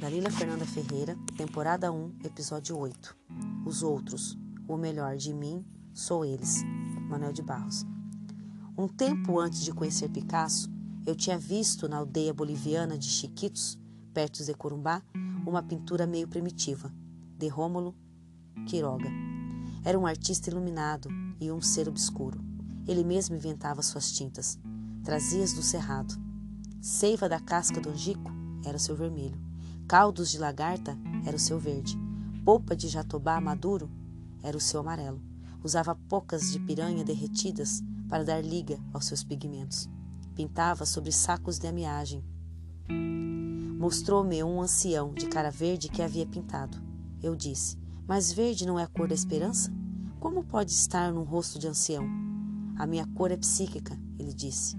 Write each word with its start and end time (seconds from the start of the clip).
Dalila 0.00 0.30
Fernanda 0.30 0.64
Ferreira, 0.64 1.14
temporada 1.36 1.92
1, 1.92 2.20
episódio 2.24 2.74
8. 2.74 3.14
Os 3.66 3.82
outros, 3.82 4.34
o 4.66 4.78
melhor 4.78 5.14
de 5.18 5.34
mim, 5.34 5.62
sou 5.92 6.24
eles. 6.24 6.62
Manuel 7.06 7.34
de 7.34 7.42
Barros. 7.42 7.84
Um 8.78 8.88
tempo 8.88 9.38
antes 9.38 9.60
de 9.62 9.74
conhecer 9.74 10.08
Picasso, 10.08 10.70
eu 11.04 11.14
tinha 11.14 11.38
visto 11.38 11.86
na 11.86 11.98
aldeia 11.98 12.32
boliviana 12.32 12.96
de 12.96 13.10
Chiquitos, 13.10 13.78
perto 14.14 14.42
de 14.42 14.54
Corumbá, 14.54 15.02
uma 15.46 15.62
pintura 15.62 16.06
meio 16.06 16.26
primitiva, 16.26 16.90
de 17.36 17.48
Rômulo 17.48 17.94
Quiroga. 18.66 19.10
Era 19.84 19.98
um 19.98 20.06
artista 20.06 20.48
iluminado 20.48 21.10
e 21.38 21.52
um 21.52 21.60
ser 21.60 21.90
obscuro. 21.90 22.40
Ele 22.88 23.04
mesmo 23.04 23.36
inventava 23.36 23.82
suas 23.82 24.10
tintas. 24.10 24.58
Trazia-as 25.04 25.52
do 25.52 25.62
cerrado. 25.62 26.14
Seiva 26.80 27.28
da 27.28 27.38
casca 27.38 27.82
do 27.82 27.90
angico 27.90 28.32
era 28.64 28.78
seu 28.78 28.96
vermelho. 28.96 29.50
Caldos 29.90 30.30
de 30.30 30.38
lagarta 30.38 30.96
era 31.26 31.36
o 31.36 31.40
seu 31.40 31.58
verde. 31.58 31.98
Polpa 32.44 32.76
de 32.76 32.86
jatobá 32.86 33.40
maduro 33.40 33.90
era 34.40 34.56
o 34.56 34.60
seu 34.60 34.78
amarelo. 34.78 35.20
Usava 35.64 35.96
pocas 36.08 36.52
de 36.52 36.60
piranha 36.60 37.02
derretidas 37.02 37.82
para 38.08 38.22
dar 38.22 38.40
liga 38.40 38.78
aos 38.92 39.06
seus 39.06 39.24
pigmentos. 39.24 39.90
Pintava 40.36 40.86
sobre 40.86 41.10
sacos 41.10 41.58
de 41.58 41.66
amiagem. 41.66 42.22
Mostrou-me 43.80 44.44
um 44.44 44.62
ancião 44.62 45.12
de 45.12 45.26
cara 45.26 45.50
verde 45.50 45.88
que 45.88 46.02
havia 46.02 46.24
pintado. 46.24 46.80
Eu 47.20 47.34
disse: 47.34 47.76
Mas 48.06 48.32
verde 48.32 48.64
não 48.64 48.78
é 48.78 48.84
a 48.84 48.86
cor 48.86 49.08
da 49.08 49.14
esperança? 49.16 49.72
Como 50.20 50.44
pode 50.44 50.70
estar 50.70 51.12
num 51.12 51.24
rosto 51.24 51.58
de 51.58 51.66
ancião? 51.66 52.08
A 52.78 52.86
minha 52.86 53.08
cor 53.08 53.32
é 53.32 53.36
psíquica, 53.36 53.98
ele 54.16 54.32
disse, 54.32 54.76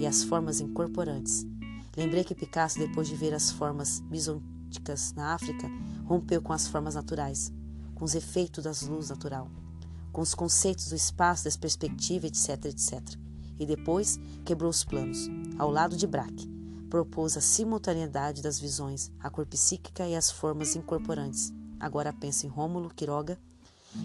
e 0.00 0.04
as 0.04 0.24
formas 0.24 0.58
incorporantes. 0.58 1.46
Lembrei 1.98 2.22
que 2.22 2.32
Picasso, 2.32 2.78
depois 2.78 3.08
de 3.08 3.16
ver 3.16 3.34
as 3.34 3.50
formas 3.50 3.98
bisonticas 3.98 5.12
na 5.14 5.34
África, 5.34 5.68
rompeu 6.04 6.40
com 6.40 6.52
as 6.52 6.68
formas 6.68 6.94
naturais, 6.94 7.52
com 7.96 8.04
os 8.04 8.14
efeitos 8.14 8.62
das 8.62 8.82
luzes 8.82 9.10
natural, 9.10 9.50
com 10.12 10.20
os 10.20 10.32
conceitos 10.32 10.90
do 10.90 10.94
espaço, 10.94 11.42
das 11.42 11.56
perspectivas, 11.56 12.30
etc, 12.30 12.66
etc. 12.66 13.02
E 13.58 13.66
depois 13.66 14.16
quebrou 14.44 14.70
os 14.70 14.84
planos. 14.84 15.28
Ao 15.58 15.72
lado 15.72 15.96
de 15.96 16.06
Braque, 16.06 16.48
propôs 16.88 17.36
a 17.36 17.40
simultaneidade 17.40 18.42
das 18.42 18.60
visões, 18.60 19.10
a 19.18 19.28
cor 19.28 19.44
psíquica 19.44 20.06
e 20.06 20.14
as 20.14 20.30
formas 20.30 20.76
incorporantes. 20.76 21.52
Agora 21.80 22.12
pensa 22.12 22.46
em 22.46 22.48
Rômulo 22.48 22.94
Quiroga. 22.94 23.36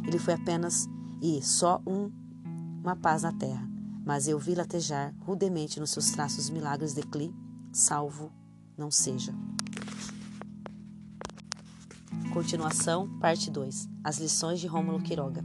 Ele 0.04 0.18
foi 0.18 0.34
apenas 0.34 0.90
e 1.22 1.44
só 1.44 1.80
um 1.86 2.12
uma 2.82 2.96
paz 2.96 3.22
na 3.22 3.32
terra, 3.34 3.70
mas 4.04 4.28
eu 4.28 4.40
vi 4.40 4.56
latejar 4.56 5.14
rudemente 5.20 5.80
nos 5.80 5.92
seus 5.92 6.10
traços 6.10 6.50
milagres 6.50 6.96
de 6.96 7.04
Cli 7.04 7.32
salvo 7.74 8.32
não 8.78 8.92
seja. 8.92 9.34
Continuação, 12.32 13.10
parte 13.20 13.50
2. 13.50 13.90
As 14.04 14.20
lições 14.20 14.60
de 14.60 14.68
Rômulo 14.68 15.02
Quiroga. 15.02 15.44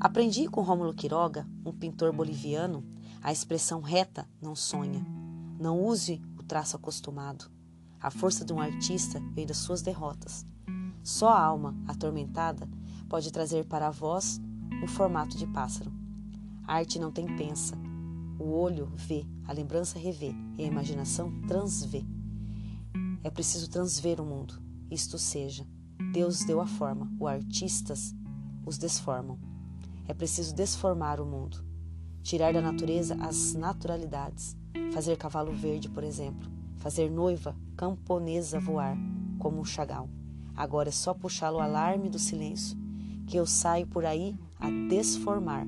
Aprendi 0.00 0.48
com 0.48 0.62
Rômulo 0.62 0.92
Quiroga, 0.92 1.46
um 1.64 1.72
pintor 1.72 2.12
boliviano, 2.12 2.84
a 3.22 3.30
expressão 3.30 3.80
reta 3.80 4.28
não 4.40 4.56
sonha. 4.56 5.06
Não 5.60 5.80
use 5.80 6.20
o 6.36 6.42
traço 6.42 6.76
acostumado. 6.76 7.48
A 8.00 8.10
força 8.10 8.44
de 8.44 8.52
um 8.52 8.60
artista 8.60 9.20
vem 9.32 9.46
das 9.46 9.58
suas 9.58 9.80
derrotas. 9.80 10.44
Só 11.04 11.28
a 11.28 11.40
alma 11.40 11.76
atormentada 11.86 12.68
pode 13.08 13.32
trazer 13.32 13.64
para 13.66 13.86
a 13.86 13.90
voz 13.90 14.40
o 14.82 14.88
formato 14.88 15.36
de 15.36 15.46
pássaro. 15.46 15.92
A 16.66 16.74
arte 16.74 16.98
não 16.98 17.12
tem 17.12 17.36
pensa, 17.36 17.76
o 18.38 18.50
olho 18.50 18.90
vê, 18.94 19.24
a 19.46 19.52
lembrança 19.52 19.98
revê 19.98 20.32
e 20.58 20.64
a 20.64 20.66
imaginação 20.66 21.32
transvê. 21.46 22.04
É 23.22 23.30
preciso 23.30 23.70
transver 23.70 24.20
o 24.20 24.24
mundo. 24.24 24.60
Isto 24.90 25.18
seja, 25.18 25.66
Deus 26.12 26.44
deu 26.44 26.60
a 26.60 26.66
forma, 26.66 27.10
os 27.18 27.26
artistas 27.28 28.14
os 28.66 28.78
desformam. 28.78 29.38
É 30.06 30.14
preciso 30.14 30.54
desformar 30.54 31.20
o 31.20 31.26
mundo, 31.26 31.64
tirar 32.22 32.52
da 32.52 32.60
natureza 32.60 33.16
as 33.20 33.54
naturalidades, 33.54 34.56
fazer 34.92 35.16
cavalo 35.16 35.52
verde, 35.52 35.88
por 35.88 36.04
exemplo, 36.04 36.50
fazer 36.76 37.10
noiva 37.10 37.56
camponesa 37.76 38.58
voar, 38.58 38.96
como 39.38 39.60
um 39.60 39.64
chagal. 39.64 40.08
Agora 40.54 40.88
é 40.88 40.92
só 40.92 41.14
puxar 41.14 41.52
o 41.52 41.60
alarme 41.60 42.10
do 42.10 42.18
silêncio, 42.18 42.76
que 43.26 43.36
eu 43.36 43.46
saio 43.46 43.86
por 43.86 44.04
aí 44.04 44.36
a 44.58 44.68
desformar 44.88 45.66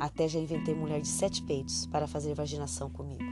até 0.00 0.26
já 0.26 0.40
inventei 0.40 0.74
mulher 0.74 1.00
de 1.00 1.08
sete 1.08 1.42
peitos 1.42 1.86
para 1.86 2.06
fazer 2.06 2.34
vaginação 2.34 2.88
comigo. 2.90 3.29